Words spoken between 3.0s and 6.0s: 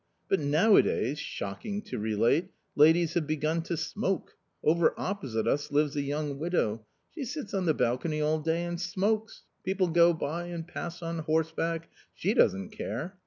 have begun to smoke: over opposite us lives